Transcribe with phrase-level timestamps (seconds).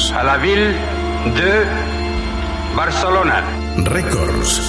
[0.00, 0.12] Records.
[0.12, 0.72] A la ville
[1.36, 1.66] de
[2.74, 3.42] Barcelona.
[3.84, 4.60] Records.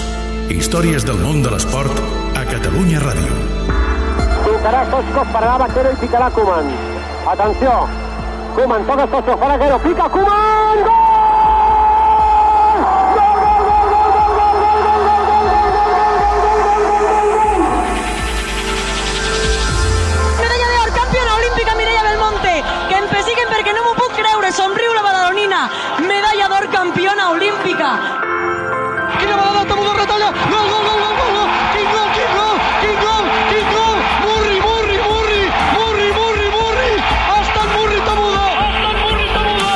[0.50, 2.02] Històries del món de l'esport
[2.36, 3.38] a Catalunya Ràdio.
[4.44, 6.74] Picarà Soscos, pararà Vaquero i picarà Koeman.
[7.36, 7.78] Atenció.
[8.58, 10.84] Koeman, toca Soscos, fa Vaquero, pica Koeman!
[10.90, 11.01] Gol!
[26.72, 27.90] Campiona olímpica.
[29.20, 30.30] Quina vegada Tamudo retalla!
[30.32, 31.50] Gol, gol, gol, gol, gol, gol!
[31.74, 33.98] Quin gol, quin gol, quin gol, quin gol!
[34.26, 35.44] Murri, Murri, Murri,
[35.76, 36.94] Murri, Murri, Murri!
[37.28, 38.46] Ha estat Murri Tamudo!
[38.62, 39.74] Ha estat Murri Tamudo!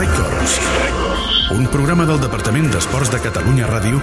[0.00, 0.60] Records.
[1.56, 4.00] Un programa del Departament d'Esports de Catalunya Ràdio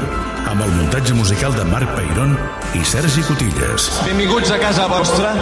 [0.50, 2.38] amb el muntatge musical de Marc Peirón
[2.78, 3.90] i Sergi Cotilles.
[4.06, 5.34] Benvinguts a casa vostra.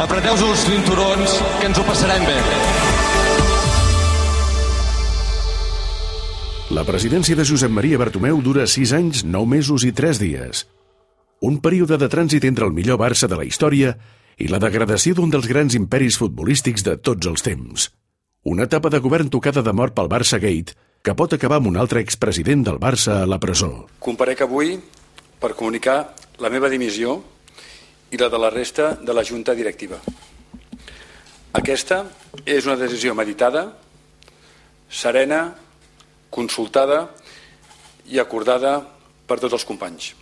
[0.00, 2.38] Apreteu-vos els cinturons, que ens ho passarem bé.
[6.78, 10.60] La presidència de Josep Maria Bartomeu dura 6 anys, 9 mesos i 3 dies.
[11.42, 13.96] Un període de trànsit entre el millor Barça de la història
[14.38, 17.88] i la degradació d'un dels grans imperis futbolístics de tots els temps.
[18.46, 21.82] Una etapa de govern tocada de mort pel Barça Gate que pot acabar amb un
[21.82, 23.88] altre expresident del Barça a la presó.
[23.98, 24.76] Comparec avui
[25.42, 27.18] per comunicar la meva dimissió
[28.14, 29.98] i la de la resta de la Junta Directiva.
[31.58, 32.04] Aquesta
[32.46, 33.72] és una decisió meditada,
[34.86, 35.48] serena,
[36.30, 37.08] consultada
[38.08, 38.80] i acordada
[39.28, 40.14] per tots els companys.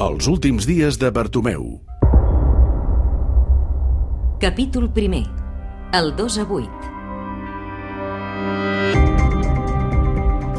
[0.00, 1.80] Els últims dies de Bartomeu.
[4.40, 5.26] Capítol primer.
[5.92, 6.70] El 2 a 8.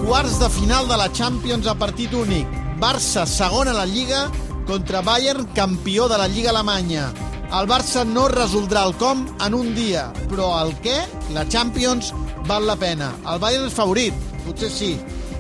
[0.06, 2.46] Quarts de final de la Champions a partit únic.
[2.82, 4.30] Barça segon a la Lliga
[4.68, 7.31] contra Bayern campió de la Lliga Alemanya.
[7.52, 11.02] El Barça no resoldrà el com en un dia, però el què,
[11.36, 12.14] la Champions,
[12.48, 13.10] val la pena.
[13.28, 14.92] El Bayern és favorit, potser sí,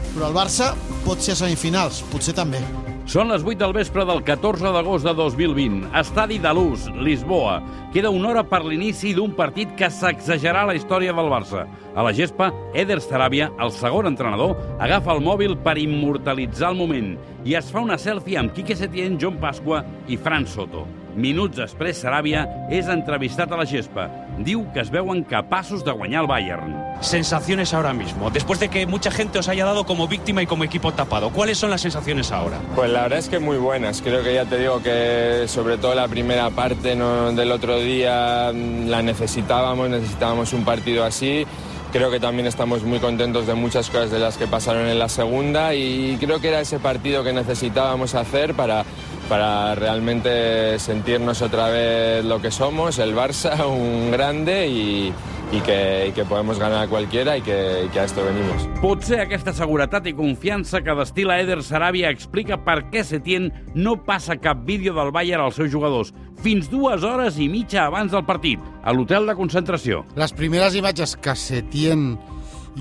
[0.09, 0.73] però el Barça
[1.05, 2.59] pot ser a semifinals, potser també.
[3.07, 5.87] Són les 8 del vespre del 14 d'agost de 2020.
[6.01, 7.61] Estadi de Luz, Lisboa.
[7.95, 11.63] Queda una hora per l'inici d'un partit que sacsejarà la història del Barça.
[11.95, 17.13] A la gespa, Eder Sarabia, el segon entrenador, agafa el mòbil per immortalitzar el moment
[17.47, 20.85] i es fa una selfie amb Quique Setién, John Pasqua i Fran Soto.
[21.15, 24.07] Minuts després, Sarabia és entrevistat a la gespa.
[24.39, 26.75] Diu que es veuen capaços de guanyar el Bayern.
[27.01, 30.63] Sensaciones ahora mismo, después de que mucha gente os haya dado como víctima y como
[30.63, 31.31] equipo tapado.
[31.31, 32.57] ¿Cuáles son las sensaciones ahora?
[32.75, 34.01] Pues la verdad es que muy buenas.
[34.01, 37.31] Creo que ya te digo que sobre todo la primera parte ¿no?
[37.33, 41.45] del otro día la necesitábamos, necesitábamos un partido así.
[41.91, 45.09] Creo que también estamos muy contentos de muchas cosas de las que pasaron en la
[45.09, 48.85] segunda y creo que era ese partido que necesitábamos hacer para,
[49.27, 55.13] para realmente sentirnos otra vez lo que somos, el Barça, un grande y,
[55.51, 58.67] y que, y que podemos ganar a cualquiera y que, y que a esto venimos.
[58.81, 64.39] Potser aquesta seguretat i confiança que destila Eder Sarabia explica per què Setién no passa
[64.39, 68.61] cap vídeo del Bayern als seus jugadors fins dues hores i mitja abans del partit,
[68.81, 70.01] a l'hotel de concentració.
[70.17, 72.15] Les primeres imatges que Setién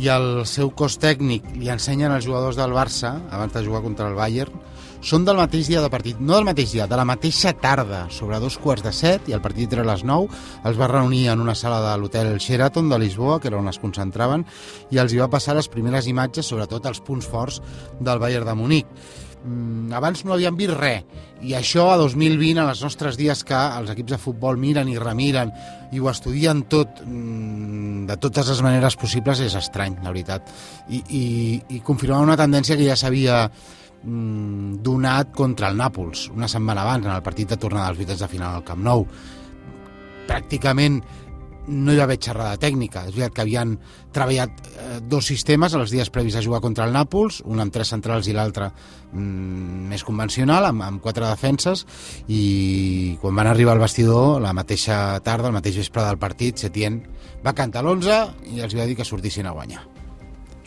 [0.00, 4.08] i el seu cos tècnic li ensenyen als jugadors del Barça, abans de jugar contra
[4.08, 4.54] el Bayern,
[5.00, 8.40] són del mateix dia de partit, no del mateix dia, de la mateixa tarda, sobre
[8.42, 10.28] dos quarts de set, i el partit era a les 9,
[10.68, 13.80] els va reunir en una sala de l'hotel Sheraton de Lisboa, que era on es
[13.80, 14.44] concentraven,
[14.92, 17.62] i els hi va passar les primeres imatges, sobretot els punts forts
[17.98, 18.94] del Bayern de Munic.
[19.40, 23.56] Mm, abans no havíem vist res, i això a 2020, en els nostres dies que
[23.56, 25.48] els equips de futbol miren i remiren
[25.96, 30.52] i ho estudien tot mm, de totes les maneres possibles, és estrany, la veritat.
[30.92, 31.24] I, i,
[31.72, 33.46] i confirmava una tendència que ja s'havia
[34.02, 38.28] donat contra el Nàpols una setmana abans, en el partit de tornada als vuitens de
[38.28, 39.04] final al Camp Nou.
[40.28, 41.02] Pràcticament
[41.70, 43.04] no hi va haver xerrada tècnica.
[43.06, 43.74] És veritat que havien
[44.14, 47.92] treballat eh, dos sistemes els dies previs a jugar contra el Nàpols, un amb tres
[47.92, 51.84] centrals i l'altre mm, més convencional, amb, amb quatre defenses,
[52.28, 57.02] i quan van arribar al vestidor, la mateixa tarda, el mateix vespre del partit, Setién
[57.44, 59.84] va cantar l'11 i els va dir que sortissin a guanyar.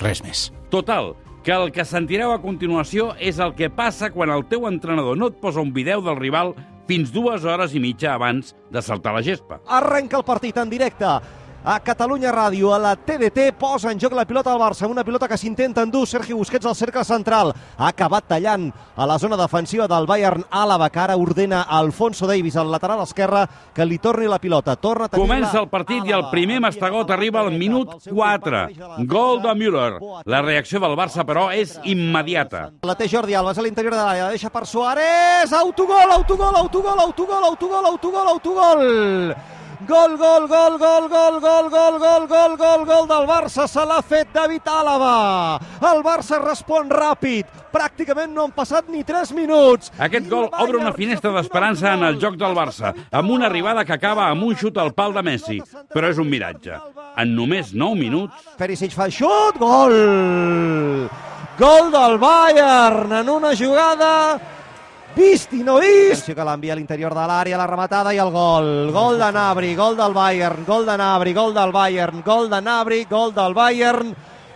[0.02, 0.50] Res més.
[0.74, 5.20] Total, que el que sentireu a continuació és el que passa quan el teu entrenador
[5.20, 6.54] no et posa un vídeo del rival
[6.88, 9.60] fins dues hores i mitja abans de saltar la gespa.
[9.68, 11.18] Arrenca el partit en directe.
[11.64, 15.30] A Catalunya Ràdio, a la TDT, posa en joc la pilota del Barça, una pilota
[15.32, 17.54] que s'intenta endur Sergi Busquets al cercle central.
[17.78, 22.58] Ha acabat tallant a la zona defensiva del Bayern Àlava, que ara ordena Alfonso Davis,
[22.60, 24.76] al lateral esquerre, que li torni la pilota.
[24.76, 28.66] Torna a Comença el partit i el primer mastegot arriba al minut 4.
[29.08, 29.92] Gol de Müller.
[30.26, 32.70] La reacció del Barça, però, és immediata.
[32.84, 36.56] La té Jordi Alba, és a l'interior de l'àrea, la deixa per Suárez, autogol, autogol,
[36.60, 39.53] autogol, autogol, autogol, autogol, autogol.
[39.88, 43.98] Gol, gol, gol, gol, gol, gol, gol, gol, gol, gol, gol del Barça, se l'ha
[44.06, 45.60] fet David Àlava.
[45.90, 49.92] El Barça respon ràpid, pràcticament no han passat ni 3 minuts.
[50.00, 53.98] Aquest gol obre una finestra d'esperança en el joc del Barça, amb una arribada que
[53.98, 55.60] acaba amb un xut al pal de Messi.
[55.92, 56.80] Però és un miratge.
[57.20, 58.48] En només 9 minuts...
[58.56, 61.10] Perisic fa xut, gol!
[61.60, 64.14] Gol del Bayern en una jugada
[65.16, 66.24] vist i no vist.
[66.24, 68.92] Atenció que l'envia a l'interior de l'àrea, la rematada i el gol.
[68.94, 73.04] Gol de Nabri, gol del Bayern, gol de Nabri, gol del Bayern, gol de Nabri,
[73.10, 74.14] gol del Bayern,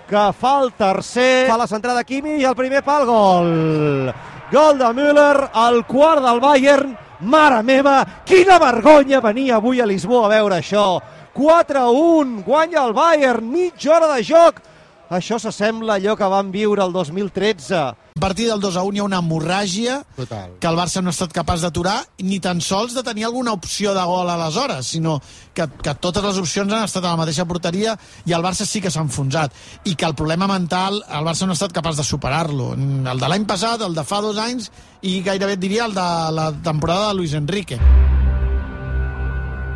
[0.08, 1.48] que fa el tercer.
[1.50, 4.14] Fa la centrada Kimi i el primer pal, gol.
[4.52, 6.96] Gol de Müller, el quart del Bayern.
[7.20, 11.00] Mare meva, quina vergonya venir avui a Lisboa a veure això.
[11.34, 14.62] 4-1, guanya el Bayern, mitja hora de joc.
[15.10, 17.76] Això s'assembla a allò que vam viure el 2013.
[17.78, 20.58] A partir del 2 a 1 hi ha una hemorràgia Total.
[20.60, 23.94] que el Barça no ha estat capaç d'aturar, ni tan sols de tenir alguna opció
[23.94, 25.22] de gol aleshores, sinó
[25.54, 27.96] que, que totes les opcions han estat a la mateixa porteria
[28.26, 29.54] i el Barça sí que s'ha enfonsat.
[29.86, 32.74] I que el problema mental el Barça no ha estat capaç de superar-lo.
[32.74, 34.72] El de l'any passat, el de fa dos anys
[35.02, 37.80] i gairebé et diria el de la temporada de Luis Enrique.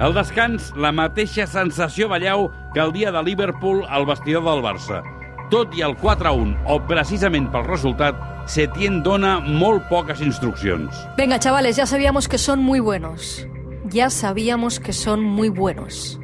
[0.01, 5.03] Al descans, la mateixa sensació ballau que el dia de Liverpool al vestidor del Barça.
[5.51, 10.95] Tot i el 4-1, o precisament pel resultat, Setién dona molt poques instruccions.
[11.17, 13.45] Venga, chavales, ya sabíamos que son muy buenos.
[13.85, 16.17] Ya sabíamos que son muy buenos.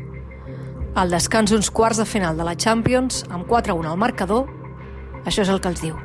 [0.95, 4.47] Al descans uns quarts de final de la Champions, amb 4-1 al marcador,
[5.25, 5.95] això és el que els diu.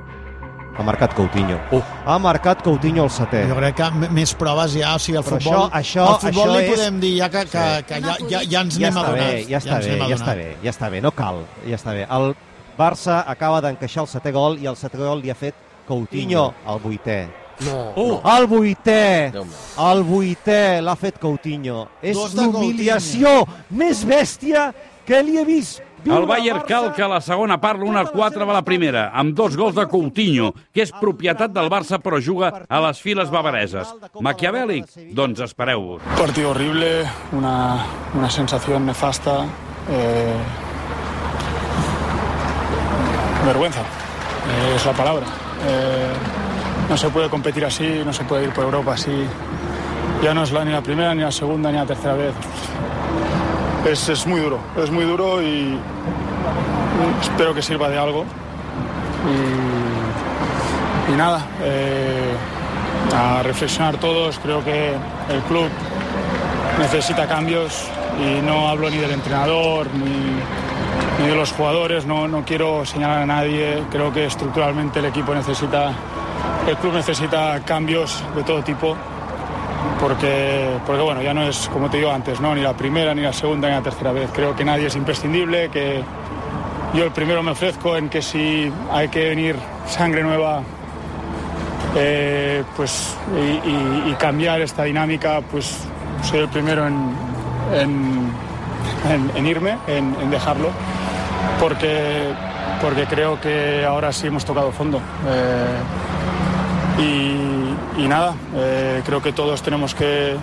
[0.76, 1.56] Ha marcat Coutinho.
[1.72, 1.80] Uh.
[2.04, 3.46] Ha marcat Coutinho el setè.
[3.48, 6.48] Jo crec que més proves ja, o sigui, el Però futbol, això- això- el futbol
[6.50, 8.94] això li és- podem dir ja que, que, que ja, ja, ja ens ja n'hem
[8.96, 9.32] està adonat.
[9.32, 12.06] bé, ja està bé, ja està bé, ja està bé, no cal, ja està bé.
[12.10, 12.34] El
[12.78, 15.54] Barça acaba d'encaixar el setè gol i el setè gol li ha fet
[15.86, 17.20] Coutinho, el vuitè.
[17.66, 17.92] No.
[17.96, 19.30] Uh, el vuitè,
[19.78, 21.86] el vuitè l'ha fet Coutinho.
[22.02, 24.70] És l'humiliació més bèstia
[25.06, 28.62] que li he vist viure El Bayern calca la segona part l'una 4 de la
[28.66, 33.02] primera, amb dos gols de Coutinho, que és propietat del Barça però juga a les
[33.02, 33.92] files bavareses.
[34.20, 34.88] Maquiavèlic?
[35.14, 36.02] Doncs espereu-vos.
[36.18, 37.04] Partido horrible,
[37.38, 37.84] una,
[38.14, 39.44] una sensación nefasta.
[39.90, 40.61] eh,
[43.44, 45.26] vergüenza, eh, es la palabra.
[45.66, 46.12] Eh,
[46.88, 49.24] no se puede competir así, no se puede ir por Europa así.
[50.22, 52.34] Ya no es la, ni la primera, ni la segunda, ni la tercera vez.
[53.86, 55.76] Es, es muy duro, es muy duro y
[57.20, 58.24] espero que sirva de algo.
[61.08, 62.34] Y, nada, eh,
[63.14, 64.38] a reflexionar todos.
[64.38, 64.94] Creo que
[65.28, 65.68] el club
[66.78, 67.86] necesita cambios
[68.20, 70.71] y no hablo ni del entrenador ni,
[71.26, 72.06] de los jugadores.
[72.06, 73.82] No, no quiero señalar a nadie.
[73.90, 75.92] Creo que estructuralmente el equipo necesita,
[76.68, 78.96] el club necesita cambios de todo tipo.
[80.00, 82.54] Porque, porque bueno, ya no es como te digo antes, ¿no?
[82.54, 84.30] ni la primera, ni la segunda, ni la tercera vez.
[84.32, 86.02] Creo que nadie es imprescindible, que
[86.94, 89.56] yo el primero me ofrezco en que si hay que venir
[89.86, 90.62] sangre nueva
[91.96, 93.16] eh, pues,
[94.08, 95.84] y, cambiar esta dinámica, pues
[96.22, 97.14] soy el primero en-
[99.10, 100.68] en- en irme, en, en dejarlo,
[101.60, 102.32] porque,
[102.80, 105.00] porque creo que ahora sí hemos tocado fondo.
[105.28, 105.78] Eh,
[106.98, 110.36] y, y nada, eh, creo que todos tenemos que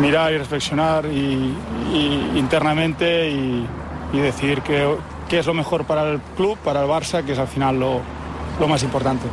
[0.00, 1.54] mirar y reflexionar y,
[1.92, 3.66] y internamente y,
[4.12, 4.96] y decidir qué,
[5.28, 8.00] qué es lo mejor para el club, para el Barça, que es al final lo,
[8.60, 9.28] lo más importante.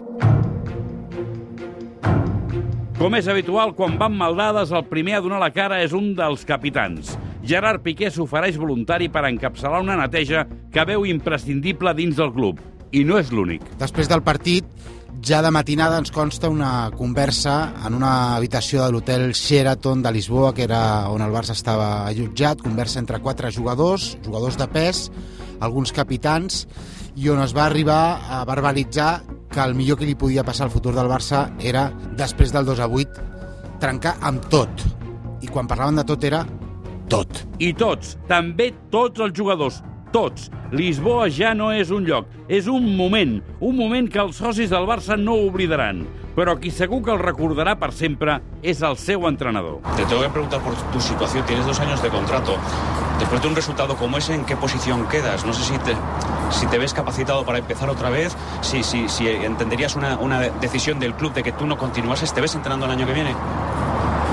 [3.01, 6.43] Com és habitual, quan van maldades, el primer a donar la cara és un dels
[6.45, 7.15] capitans.
[7.41, 12.61] Gerard Piqué s'ofereix voluntari per encapçalar una neteja que veu imprescindible dins del club.
[12.91, 13.63] I no és l'únic.
[13.79, 14.67] Després del partit,
[15.25, 20.53] ja de matinada ens consta una conversa en una habitació de l'hotel Sheraton de Lisboa,
[20.53, 25.09] que era on el Barça estava allotjat, conversa entre quatre jugadors, jugadors de pes,
[25.61, 26.65] alguns capitans,
[27.15, 29.21] i on es va arribar a verbalitzar
[29.51, 32.79] que el millor que li podia passar al futur del Barça era, després del 2
[32.79, 33.29] a 8,
[33.81, 34.85] trencar amb tot.
[35.41, 36.45] I quan parlaven de tot era
[37.11, 37.43] tot.
[37.59, 39.81] I tots, també tots els jugadors,
[40.15, 40.49] tots.
[40.71, 44.87] Lisboa ja no és un lloc, és un moment, un moment que els socis del
[44.87, 46.05] Barça no oblidaran.
[46.31, 49.81] però qui segur que el recordarà per sempre és el seu entrenador.
[49.97, 51.45] Te tengo que preguntar por tu situación.
[51.45, 52.55] Tienes dos años de contrato.
[53.19, 55.45] Después de un resultado como ese, ¿en qué posición quedas?
[55.45, 55.93] No sé si te,
[56.49, 60.99] si te ves capacitado para empezar otra vez, si, si, si entenderías una, una decisión
[60.99, 62.33] del club de que tú no continuases.
[62.33, 63.35] ¿Te ves entrenando el año que viene?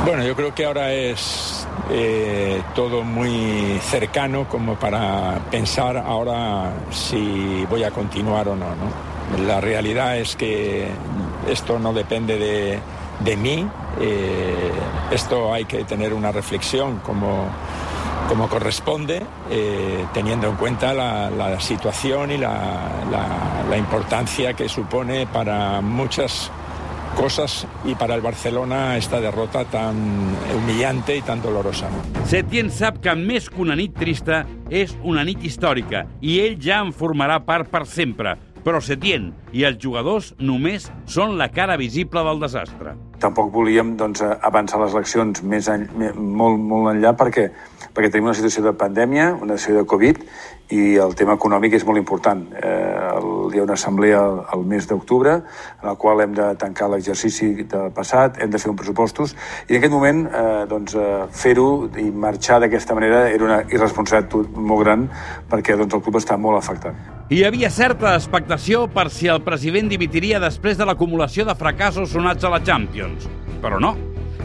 [0.04, 1.57] Bueno, yo creo que ahora es
[1.90, 8.66] eh, todo muy cercano como para pensar ahora si voy a continuar o no.
[9.46, 10.88] La realidad es que
[11.48, 12.78] esto no depende de,
[13.20, 13.66] de mí,
[14.00, 14.70] eh,
[15.10, 17.46] esto hay que tener una reflexión como,
[18.28, 22.52] como corresponde, eh, teniendo en cuenta la, la situación y la,
[23.10, 26.50] la, la importancia que supone para muchas
[27.18, 29.96] cosas y para el Barcelona esta derrota tan
[30.56, 31.88] humillante y tan dolorosa.
[32.30, 36.78] Setién sap que més que una nit trista és una nit històrica i ell ja
[36.84, 38.36] en formarà part per sempre.
[38.62, 42.94] Però Setién i els jugadors només són la cara visible del desastre.
[43.18, 47.48] Tampoc volíem doncs, avançar les eleccions més en, molt, molt enllà perquè,
[47.96, 50.22] perquè tenim una situació de pandèmia, una situació de Covid,
[50.74, 52.44] i el tema econòmic és molt important.
[52.60, 54.20] Eh, el, hi ha una assemblea
[54.54, 58.70] el, mes d'octubre en la qual hem de tancar l'exercici del passat, hem de fer
[58.72, 59.34] uns pressupostos
[59.68, 61.68] i en aquest moment eh, doncs, eh, fer-ho
[62.00, 65.06] i marxar d'aquesta manera era una irresponsabilitat molt gran
[65.50, 66.96] perquè doncs, el club està molt afectat.
[67.28, 72.44] Hi havia certa expectació per si el president dimitiria després de l'acumulació de fracassos sonats
[72.44, 73.28] a la Champions.
[73.60, 73.96] Però no.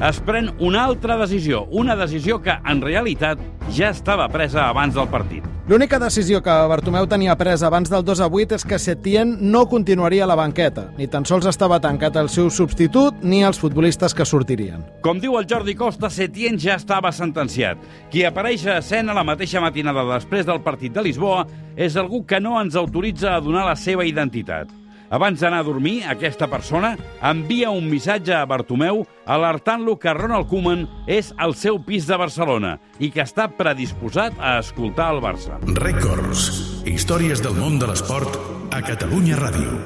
[0.02, 3.40] Es pren una altra decisió, una decisió que, en realitat,
[3.72, 5.46] ja estava presa abans del partit.
[5.70, 9.64] L'única decisió que Bartomeu tenia presa abans del 2 a 8 és que Setién no
[9.72, 10.90] continuaria a la banqueta.
[10.98, 14.84] Ni tan sols estava tancat el seu substitut ni els futbolistes que sortirien.
[15.06, 17.80] Com diu el Jordi Costa, Setién ja estava sentenciat.
[18.12, 21.46] Qui apareix a escena la mateixa matinada després del partit de Lisboa
[21.78, 24.83] és algú que no ens autoritza a donar la seva identitat.
[25.14, 30.88] Abans d'anar a dormir, aquesta persona envia un missatge a Bartomeu alertant-lo que Ronald Koeman
[31.06, 35.60] és al seu pis de Barcelona i que està predisposat a escoltar el Barça.
[35.78, 36.48] Records.
[36.90, 38.40] Històries del món de l'esport
[38.74, 39.78] a Catalunya Ràdio.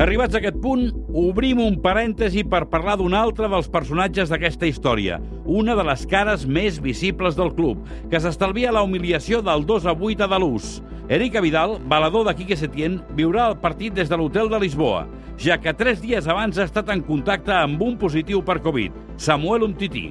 [0.00, 0.86] Arribats a aquest punt,
[1.20, 6.46] obrim un parèntesi per parlar d'un altre dels personatges d'aquesta història, una de les cares
[6.48, 10.78] més visibles del club, que s'estalvia la humiliació del 2 a 8 a Dalús.
[11.12, 15.02] Eric Vidal, balador de Quique Setién, viurà el partit des de l'hotel de Lisboa,
[15.36, 19.66] ja que tres dies abans ha estat en contacte amb un positiu per Covid, Samuel
[19.66, 20.06] Umtiti.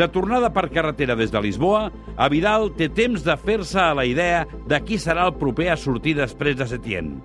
[0.00, 4.08] De tornada per carretera des de Lisboa, a Vidal té temps de fer-se a la
[4.08, 7.18] idea de qui serà el proper a sortir després de Setién.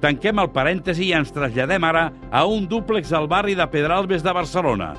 [0.00, 4.32] Tanquem el parèntesi i ens traslladem ara a un dúplex al barri de Pedralbes de
[4.32, 4.94] Barcelona.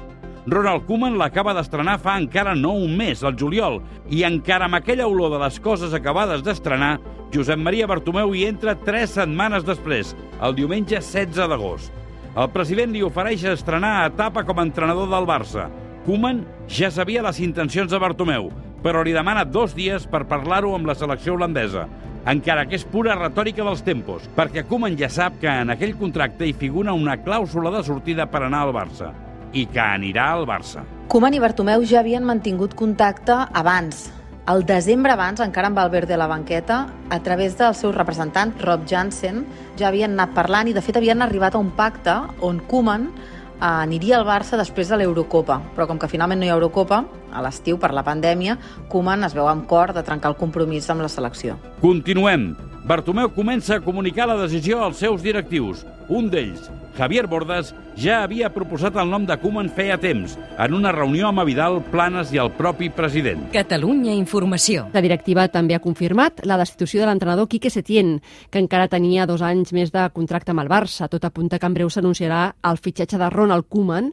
[0.47, 3.75] Ronald Koeman l'acaba d'estrenar fa encara no un mes, al juliol,
[4.09, 6.95] i encara amb aquella olor de les coses acabades d'estrenar,
[7.31, 11.93] Josep Maria Bartomeu hi entra tres setmanes després, el diumenge 16 d'agost.
[12.33, 15.69] El president li ofereix estrenar etapa com a entrenador del Barça.
[16.07, 18.49] Koeman ja sabia les intencions de Bartomeu,
[18.81, 21.85] però li demana dos dies per parlar-ho amb la selecció holandesa,
[22.25, 26.49] encara que és pura retòrica dels tempos, perquè Koeman ja sap que en aquell contracte
[26.49, 29.13] hi figura una clàusula de sortida per anar al Barça,
[29.53, 30.85] i que anirà al Barça.
[31.11, 34.09] Koeman i Bartomeu ja havien mantingut contacte abans,
[34.49, 38.87] el desembre abans, encara amb Valverde a la banqueta, a través del seu representant, Rob
[38.89, 39.43] Jansen,
[39.77, 43.69] ja havien anat parlant i, de fet, havien arribat a un pacte on Koeman eh,
[43.69, 45.59] aniria al Barça després de l'Eurocopa.
[45.75, 48.57] Però com que finalment no hi ha Eurocopa, a l'estiu, per la pandèmia,
[48.89, 51.59] Koeman es veu amb cor de trencar el compromís amb la selecció.
[51.85, 52.51] Continuem.
[52.83, 55.85] Bartomeu comença a comunicar la decisió als seus directius.
[56.09, 56.65] Un d'ells,
[56.97, 61.45] Javier Bordas, ja havia proposat el nom de Koeman feia temps, en una reunió amb
[61.45, 63.45] Vidal, Planes i el propi president.
[63.53, 64.87] Catalunya Informació.
[64.95, 68.17] La directiva també ha confirmat la destitució de l'entrenador Quique Setién,
[68.49, 71.07] que encara tenia dos anys més de contracte amb el Barça.
[71.07, 74.09] Tot apunta que en breu s'anunciarà el fitxatge de Ronald Koeman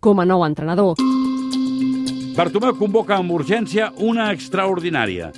[0.00, 0.94] com a nou entrenador.
[2.32, 5.32] Bartomeu convoca amb urgència una extraordinària.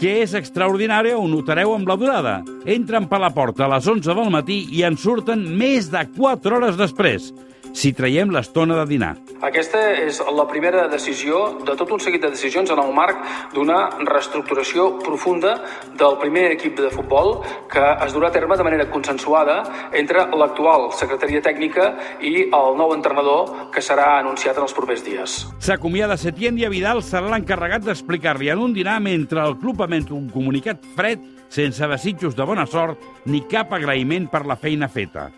[0.00, 2.34] Que és extraordinària ho notareu amb la durada.
[2.66, 6.58] Entren per la porta a les 11 del matí i en surten més de 4
[6.58, 7.32] hores després
[7.74, 9.12] si traiem l'estona de dinar.
[9.44, 13.20] Aquesta és la primera decisió de tot un seguit de decisions en el marc
[13.52, 15.56] d'una reestructuració profunda
[15.98, 17.34] del primer equip de futbol
[17.70, 19.58] que es durà a terme de manera consensuada
[19.92, 21.90] entre l'actual secretaria tècnica
[22.22, 25.38] i el nou entrenador que serà anunciat en els propers dies.
[25.58, 30.30] S'acomiada Setién i Vidal serà l'encarregat d'explicar-li en un dinar mentre el club emet un
[30.30, 35.30] comunicat fred sense desitjos de bona sort ni cap agraïment per la feina feta.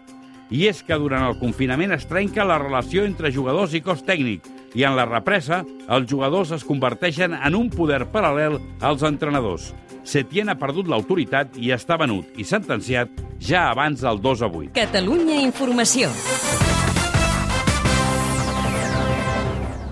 [0.50, 4.46] I és que durant el confinament es trenca la relació entre jugadors i cos tècnic
[4.76, 9.72] i en la represa els jugadors es converteixen en un poder paral·lel als entrenadors.
[10.06, 13.10] Setién ha perdut l'autoritat i està venut i sentenciat
[13.42, 14.74] ja abans del 2 a 8.
[14.78, 16.12] Catalunya Informació.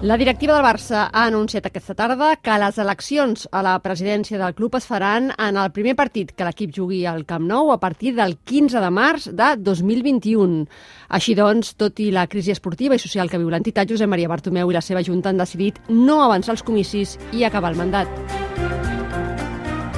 [0.04, 4.52] La directiva del Barça ha anunciat aquesta tarda que les eleccions a la presidència del
[4.52, 8.12] club es faran en el primer partit que l'equip jugui al Camp Nou a partir
[8.12, 10.66] del 15 de març de 2021.
[11.08, 14.68] Així doncs, tot i la crisi esportiva i social que viu l'entitat, Josep Maria Bartomeu
[14.68, 18.43] i la seva junta han decidit no avançar els comicis i acabar el mandat.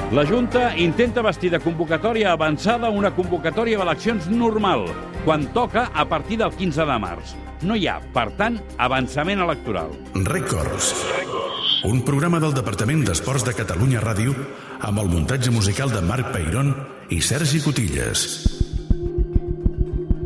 [0.07, 4.85] La Junta intenta vestir de convocatòria avançada una convocatòria d'eleccions normal,
[5.25, 7.33] quan toca a partir del 15 de març.
[7.67, 9.91] No hi ha, per tant, avançament electoral.
[10.29, 10.93] Records.
[11.91, 14.31] Un programa del Departament d'Esports de Catalunya Ràdio
[14.79, 16.71] amb el muntatge musical de Marc Peirón
[17.11, 18.23] i Sergi Cotilles.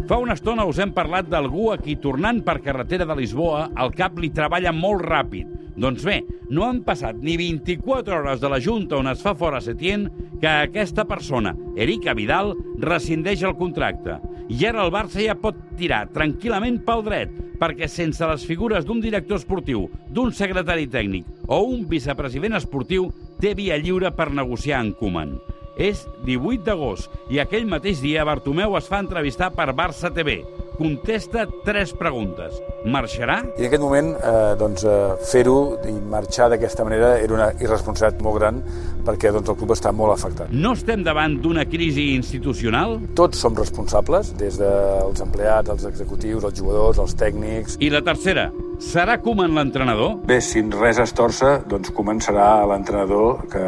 [0.06, 3.98] Fa una estona us hem parlat d'algú a qui tornant per carretera de Lisboa el
[3.98, 5.61] cap li treballa molt ràpid.
[5.82, 6.20] Doncs bé,
[6.54, 10.04] no han passat ni 24 hores de la Junta on es fa fora Setién
[10.42, 14.20] que aquesta persona, Erika Vidal, rescindeix el contracte.
[14.46, 19.02] I ara el Barça ja pot tirar tranquil·lament pel dret, perquè sense les figures d'un
[19.02, 23.10] director esportiu, d'un secretari tècnic o un vicepresident esportiu,
[23.42, 25.40] té via lliure per negociar amb Koeman.
[25.82, 30.44] És 18 d'agost i aquell mateix dia Bartomeu es fa entrevistar per Barça TV.
[30.78, 32.54] Contesta tres preguntes.
[32.86, 33.42] Marxarà?
[33.58, 38.22] I en aquest moment, eh, doncs, eh, fer-ho i marxar d'aquesta manera era una irresponsabilitat
[38.26, 38.64] molt gran
[39.06, 40.50] perquè doncs, el club està molt afectat.
[40.52, 43.00] No estem davant d'una crisi institucional?
[43.18, 47.78] Tots som responsables, des dels empleats, els executius, els jugadors, els tècnics...
[47.82, 50.16] I la tercera, serà Koeman l'entrenador?
[50.26, 53.64] Bé, si res es torça, doncs començarà l'entrenador que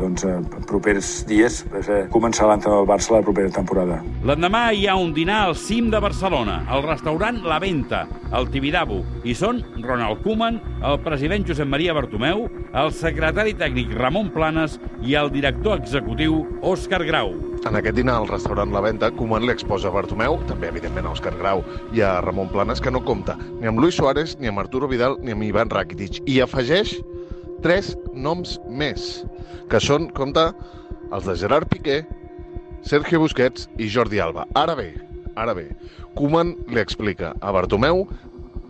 [0.00, 0.36] doncs, eh,
[0.68, 4.00] propers dies eh, començarà l'entrenador del Barça la propera temporada.
[4.28, 9.04] L'endemà hi ha un dinar al cim de Barcelona, al restaurant La Venta, al Tibidabo.
[9.22, 15.14] Hi són Ronald Koeman, el president Josep Maria Bartomeu, el secretari tècnic Ramon Planes i
[15.20, 17.30] el director executiu Òscar Grau.
[17.68, 21.14] En aquest dinar al restaurant La Venta, Koeman li exposa a Bartomeu, també evidentment a
[21.14, 21.62] Òscar Grau
[21.94, 25.20] i a Ramon Planes, que no compta ni amb Luis Suárez, ni amb Arturo Vidal,
[25.22, 26.24] ni amb Ivan Rakitic.
[26.26, 26.96] I afegeix
[27.62, 29.20] tres noms més,
[29.70, 30.50] que són, compta,
[31.14, 32.02] els de Gerard Piqué,
[32.82, 34.50] Sergio Busquets i Jordi Alba.
[34.58, 34.96] Ara bé,
[35.38, 35.68] ara bé,
[36.18, 38.08] Koeman li explica a Bartomeu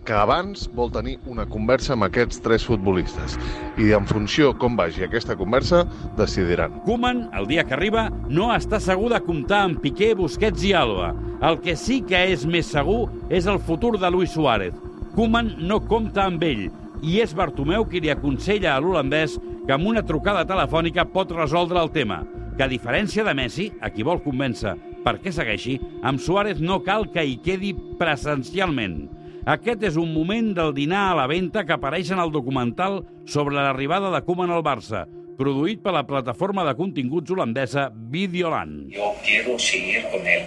[0.09, 3.35] que abans vol tenir una conversa amb aquests tres futbolistes
[3.77, 5.83] i en funció com vagi aquesta conversa
[6.17, 6.79] decidiran.
[6.87, 11.11] Koeman, el dia que arriba, no està segur de comptar amb Piqué, Busquets i Alba.
[11.45, 14.73] El que sí que és més segur és el futur de Luis Suárez.
[15.13, 16.65] Koeman no compta amb ell
[17.05, 19.37] i és Bartomeu qui li aconsella a l'holandès
[19.67, 22.23] que amb una trucada telefònica pot resoldre el tema,
[22.57, 24.73] que a diferència de Messi, a qui vol convèncer
[25.05, 29.18] perquè segueixi, amb Suárez no cal que hi quedi presencialment.
[29.47, 33.55] Aquest és un moment del dinar a la venda que apareix en el documental sobre
[33.55, 35.05] l'arribada de Koeman al Barça,
[35.39, 38.89] produït per la plataforma de continguts holandesa Videoland.
[38.91, 40.43] Yo quiero seguir con él,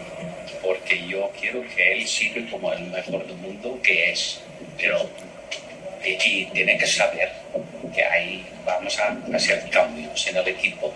[0.62, 4.42] porque yo quiero que él siga como el mejor del mundo que es.
[4.76, 4.98] Pero
[6.04, 7.32] y, tiene que saber
[7.94, 10.92] que ahí vamos a hacer cambios en el equipo.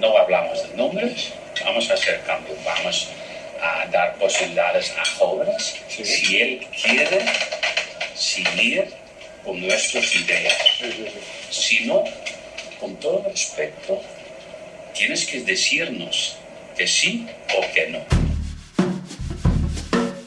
[0.00, 1.32] No hablamos de nombres,
[1.64, 3.12] vamos a hacer cambios, vamos
[3.64, 7.24] a dar posibilidades a jóvenes si él quiere
[8.14, 8.92] seguir
[9.44, 10.54] con nuestras ideas.
[11.50, 12.04] Si no,
[12.80, 14.00] con todo respeto,
[14.94, 16.36] tienes que decirnos
[16.76, 18.02] que sí o que no.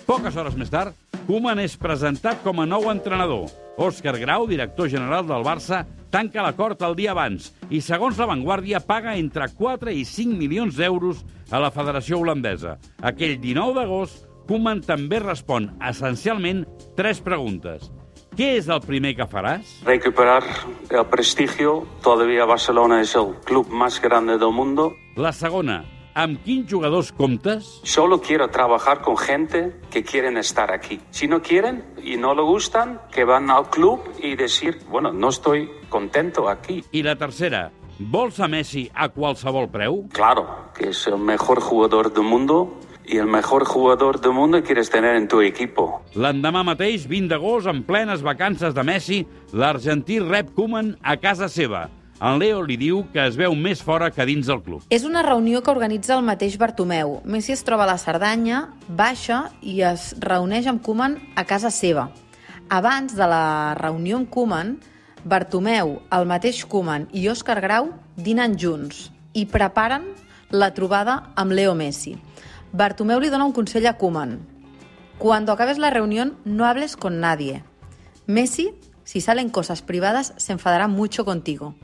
[0.07, 0.95] Poques hores més tard,
[1.27, 3.49] Koeman és presentat com a nou entrenador.
[3.83, 8.79] Òscar Grau, director general del Barça, tanca l'acord el dia abans i, segons la Vanguardia,
[8.79, 12.77] paga entre 4 i 5 milions d'euros a la Federació Holandesa.
[13.03, 16.63] Aquell 19 d'agost, Koeman també respon essencialment
[16.95, 17.91] tres preguntes.
[18.39, 19.81] Què és el primer que faràs?
[19.83, 20.45] Recuperar
[20.87, 21.81] el prestigio.
[22.07, 24.93] Todavía Barcelona es el club más grande del mundo.
[25.17, 25.83] La segona,
[26.17, 27.67] amb quins jugadors comptes?
[27.83, 30.99] Solo quiero trabajar con gente que quieren estar aquí.
[31.11, 35.29] Si no quieren y no le gustan, que van al club y decir, bueno, no
[35.29, 36.83] estoy contento aquí.
[36.91, 40.07] I la tercera, vols a Messi a qualsevol preu?
[40.09, 44.89] Claro, que es el mejor jugador del mundo y el mejor jugador del mundo quieres
[44.89, 46.01] tener en tu equipo.
[46.17, 49.21] L'endemà mateix, 20 d'agost, en plenes vacances de Messi,
[49.53, 51.87] l'argentí rep Koeman a casa seva.
[52.17, 54.81] En Leo li diu que es veu més fora que dins del club.
[54.89, 57.19] És una reunió que organitza el mateix Bartomeu.
[57.29, 62.07] Messi es troba a la Cerdanya, baixa i es reuneix amb Koeman a casa seva.
[62.73, 64.79] Abans de la reunió amb Koeman,
[65.29, 70.09] Bartomeu, el mateix Koeman i Òscar Grau dinen junts i preparen
[70.49, 72.15] la trobada amb Leo Messi.
[72.73, 74.39] Bartomeu li dona un consell a Koeman.
[75.19, 77.63] Cuando acabes la reunión, no hables con nadie.
[78.25, 78.71] Messi,
[79.03, 81.75] si salen cosas privadas, se enfadará mucho contigo.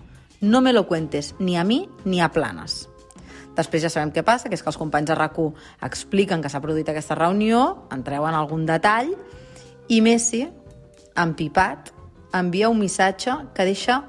[0.44, 2.90] No me lo cuentes ni a mi ni a Planes.
[3.56, 5.38] Després ja sabem què passa, que és que els companys de rac
[5.88, 9.14] expliquen que s'ha produït aquesta reunió, en treuen algun detall,
[9.88, 10.44] i Messi,
[11.16, 11.94] empipat,
[12.36, 14.02] envia un missatge que deixa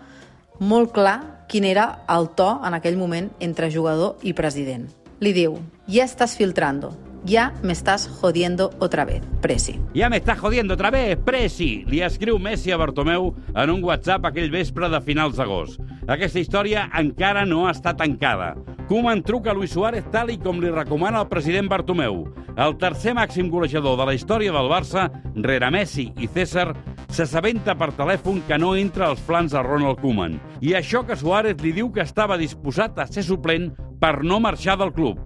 [0.58, 4.90] molt clar quin era el to en aquell moment entre jugador i president.
[5.20, 9.78] Li diu, ja estàs filtrando, ja me estàs jodiendo otra vez, Presi.
[9.94, 11.84] Ja me estàs jodiendo otra vez, Presi!
[11.88, 15.80] Li escriu Messi a Bartomeu en un WhatsApp aquell vespre de finals d'agost.
[16.08, 18.54] Aquesta història encara no està tancada.
[18.88, 22.26] Koeman truca a Luis Suárez tal i com li recomana el president Bartomeu.
[22.60, 26.74] El tercer màxim golejador de la història del Barça, rere Messi i César,
[27.08, 30.36] s'assabenta per telèfon que no entra als plans a Ronald Koeman.
[30.60, 34.76] I això que Suárez li diu que estava disposat a ser suplent per no marxar
[34.76, 35.24] del club.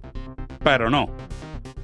[0.63, 1.07] Però no.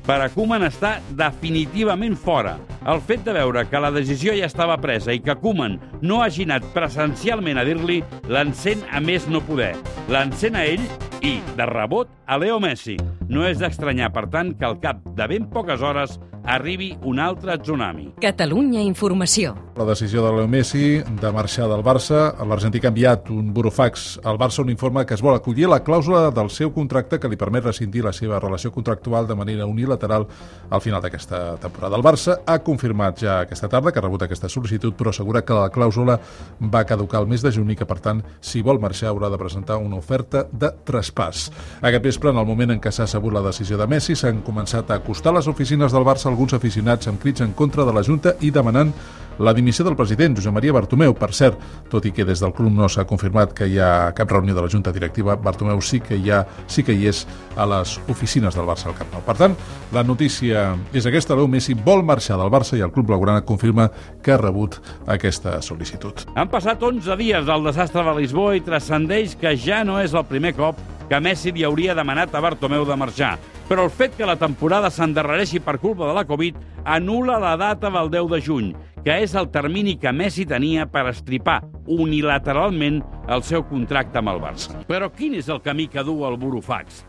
[0.06, 2.60] Per a Koeman està definitivament fora.
[2.86, 6.46] El fet de veure que la decisió ja estava presa i que Koeman no hagi
[6.46, 9.72] anat presencialment a dir-li l'encén a més no poder.
[10.14, 10.84] L'encén a ell
[11.26, 13.00] i, de rebot, a Leo Messi.
[13.34, 17.58] No és d'estranyar, per tant, que al cap de ben poques hores arribi un altre
[17.60, 18.14] tsunami.
[18.22, 19.56] Catalunya Informació.
[19.76, 24.38] La decisió de Leo Messi de marxar del Barça, l'argentí ha enviat un burofax al
[24.40, 27.66] Barça on informa que es vol acollir la clàusula del seu contracte que li permet
[27.66, 30.28] rescindir la seva relació contractual de manera unilateral
[30.70, 31.98] al final d'aquesta temporada.
[31.98, 35.58] El Barça ha confirmat ja aquesta tarda que ha rebut aquesta sol·licitud, però assegura que
[35.58, 36.20] la clàusula
[36.62, 39.42] va caducar el mes de juny i que, per tant, si vol marxar haurà de
[39.42, 41.50] presentar una oferta de traspàs.
[41.82, 44.92] Aquest vespre, en el moment en què s'ha sabut la decisió de Messi, s'han començat
[44.92, 48.36] a acostar les oficines del Barça alguns aficionats amb crits en contra de la Junta
[48.44, 48.92] i demanant
[49.40, 51.14] la dimissió del president, Josep Maria Bartomeu.
[51.16, 51.60] Per cert,
[51.92, 54.64] tot i que des del club no s'ha confirmat que hi ha cap reunió de
[54.64, 58.56] la Junta Directiva, Bartomeu sí que hi, ha, sí que hi és a les oficines
[58.56, 59.24] del Barça al Camp Nou.
[59.26, 59.58] Per tant,
[59.96, 61.36] la notícia és aquesta.
[61.36, 63.90] Leo Messi vol marxar del Barça i el club blaugrana confirma
[64.24, 64.80] que ha rebut
[65.12, 66.28] aquesta sol·licitud.
[66.36, 70.24] Han passat 11 dies del desastre de Lisboa i transcendeix que ja no és el
[70.30, 73.36] primer cop que Messi li hauria demanat a Bartomeu de marxar.
[73.66, 77.90] Però el fet que la temporada s'endarrereixi per culpa de la Covid anula la data
[77.90, 78.68] del 10 de juny,
[79.02, 83.00] que és el termini que Messi tenia per estripar unilateralment
[83.34, 84.84] el seu contracte amb el Barça.
[84.86, 87.02] Però quin és el camí que du el Burofax?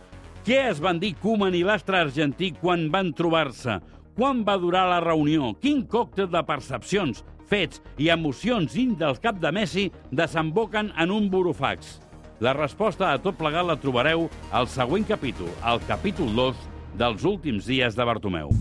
[0.49, 3.77] Què es van dir Koeman i l'astre argentí quan van trobar-se?
[4.17, 5.53] Quan va durar la reunió?
[5.61, 7.21] Quin còctel de percepcions,
[7.53, 11.99] fets i emocions dins del cap de Messi desemboquen en un burofax?
[12.39, 16.59] La resposta a tot plegat la trobareu al següent capítol, al capítol 2
[17.01, 18.53] dels últims dies de Bartomeu.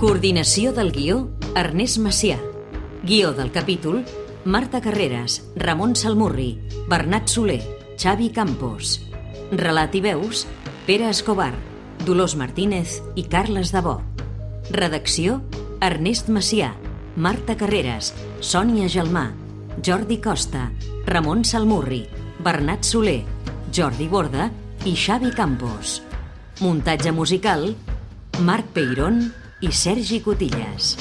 [0.00, 1.18] Coordinació del guió,
[1.56, 2.38] Ernest Macià.
[3.04, 4.02] Guió del capítol,
[4.44, 6.56] Marta Carreras, Ramon Salmurri,
[6.88, 7.60] Bernat Soler,
[8.00, 8.98] Xavi Campos.
[9.52, 10.46] Relat i veus,
[10.88, 11.52] Pere Escobar,
[12.04, 14.00] Dolors Martínez i Carles Dabó.
[14.72, 15.42] Redacció,
[15.84, 16.72] Ernest Macià,
[17.16, 19.30] Marta Carreras, Sònia Gelmà,
[19.82, 20.70] Jordi Costa,
[21.04, 22.06] Ramon Salmurri,
[22.38, 23.24] Bernat Soler,
[23.72, 24.50] Jordi Borda
[24.84, 26.02] i Xavi Campos.
[26.60, 27.74] Muntatge musical,
[28.40, 29.20] Marc Peirón
[29.60, 30.96] i Sergi Cotillas.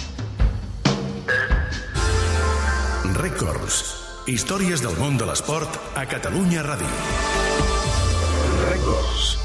[3.16, 3.80] Records.
[4.28, 6.92] Històries del món de l'esport a Catalunya Ràdio.
[8.68, 9.45] Records.